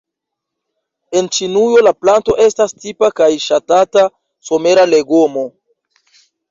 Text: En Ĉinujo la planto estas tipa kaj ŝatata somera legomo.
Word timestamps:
En 1.19 1.29
Ĉinujo 1.37 1.83
la 1.89 1.93
planto 2.05 2.37
estas 2.47 2.75
tipa 2.87 3.13
kaj 3.21 3.31
ŝatata 3.47 4.09
somera 4.51 4.91
legomo. 4.95 5.51